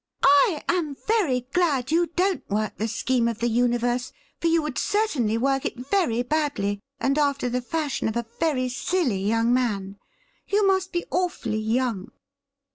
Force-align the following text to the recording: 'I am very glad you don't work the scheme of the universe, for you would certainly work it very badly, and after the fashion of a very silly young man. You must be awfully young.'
'I 0.23 0.63
am 0.67 0.95
very 0.95 1.41
glad 1.53 1.91
you 1.91 2.07
don't 2.15 2.49
work 2.49 2.77
the 2.77 2.87
scheme 2.87 3.27
of 3.27 3.37
the 3.37 3.47
universe, 3.47 4.11
for 4.39 4.47
you 4.47 4.63
would 4.63 4.79
certainly 4.79 5.37
work 5.37 5.63
it 5.63 5.77
very 5.77 6.23
badly, 6.23 6.79
and 6.99 7.19
after 7.19 7.49
the 7.49 7.61
fashion 7.61 8.07
of 8.07 8.17
a 8.17 8.25
very 8.39 8.67
silly 8.67 9.21
young 9.23 9.53
man. 9.53 9.99
You 10.47 10.65
must 10.65 10.91
be 10.91 11.05
awfully 11.11 11.59
young.' 11.59 12.11